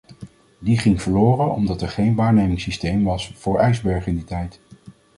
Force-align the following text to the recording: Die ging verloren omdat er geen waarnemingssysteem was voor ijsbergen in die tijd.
Die 0.59 0.77
ging 0.77 0.99
verloren 1.01 1.51
omdat 1.51 1.81
er 1.81 1.89
geen 1.89 2.15
waarnemingssysteem 2.15 3.03
was 3.03 3.31
voor 3.35 3.59
ijsbergen 3.59 4.07
in 4.11 4.15
die 4.17 4.25
tijd. 4.25 4.59